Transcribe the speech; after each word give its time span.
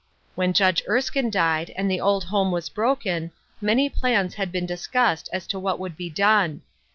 When 0.33 0.51
Judge 0.53 0.81
Erskine 0.89 1.29
died, 1.29 1.69
and 1.75 1.87
the 1.91 2.01
old 2.01 2.23
home 2.23 2.49
was 2.51 2.69
broken, 2.69 3.29
many 3.61 3.87
plans 3.87 4.33
had 4.33 4.51
been 4.51 4.65
discussed 4.65 5.29
as 5.31 5.45
to 5.45 5.59
what 5.59 5.77
would 5.77 5.95
be 5.95 6.09
done. 6.09 6.63